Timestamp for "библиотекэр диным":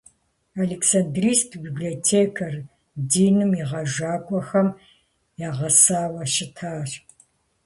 1.65-3.51